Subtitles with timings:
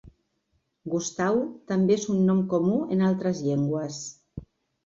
[0.93, 1.37] Gustau
[1.73, 4.01] també és un nom comú en altres llengües.